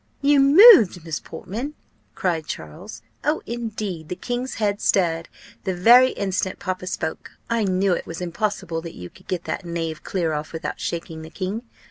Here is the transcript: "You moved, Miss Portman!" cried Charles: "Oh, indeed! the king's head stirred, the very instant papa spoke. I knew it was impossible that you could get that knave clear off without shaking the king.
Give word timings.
"You 0.23 0.39
moved, 0.39 1.05
Miss 1.05 1.19
Portman!" 1.19 1.75
cried 2.15 2.47
Charles: 2.47 3.03
"Oh, 3.23 3.43
indeed! 3.45 4.09
the 4.09 4.15
king's 4.15 4.55
head 4.55 4.81
stirred, 4.81 5.29
the 5.63 5.75
very 5.75 6.09
instant 6.13 6.57
papa 6.57 6.87
spoke. 6.87 7.33
I 7.51 7.65
knew 7.65 7.93
it 7.93 8.07
was 8.07 8.19
impossible 8.19 8.81
that 8.81 8.95
you 8.95 9.11
could 9.11 9.27
get 9.27 9.43
that 9.43 9.63
knave 9.63 10.03
clear 10.03 10.33
off 10.33 10.53
without 10.53 10.79
shaking 10.79 11.21
the 11.21 11.29
king. 11.29 11.61